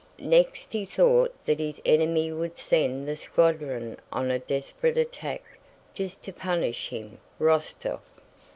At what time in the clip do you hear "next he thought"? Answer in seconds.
0.17-1.31